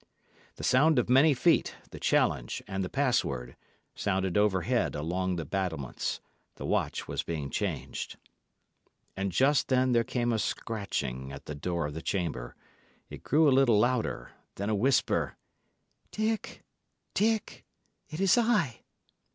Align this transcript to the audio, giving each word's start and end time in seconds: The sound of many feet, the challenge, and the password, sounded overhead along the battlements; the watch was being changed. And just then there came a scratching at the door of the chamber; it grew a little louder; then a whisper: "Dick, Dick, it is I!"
The 0.55 0.63
sound 0.63 0.97
of 0.97 1.11
many 1.11 1.35
feet, 1.35 1.75
the 1.91 1.99
challenge, 1.99 2.63
and 2.67 2.83
the 2.83 2.89
password, 2.89 3.55
sounded 3.93 4.35
overhead 4.35 4.95
along 4.95 5.35
the 5.35 5.45
battlements; 5.45 6.19
the 6.55 6.65
watch 6.65 7.07
was 7.07 7.21
being 7.21 7.51
changed. 7.51 8.17
And 9.15 9.31
just 9.31 9.67
then 9.67 9.91
there 9.91 10.03
came 10.03 10.33
a 10.33 10.39
scratching 10.39 11.31
at 11.31 11.45
the 11.45 11.53
door 11.53 11.85
of 11.85 11.93
the 11.93 12.01
chamber; 12.01 12.55
it 13.11 13.21
grew 13.21 13.47
a 13.47 13.53
little 13.53 13.77
louder; 13.77 14.31
then 14.55 14.71
a 14.71 14.75
whisper: 14.75 15.37
"Dick, 16.09 16.63
Dick, 17.13 17.63
it 18.09 18.19
is 18.19 18.39
I!" 18.39 18.79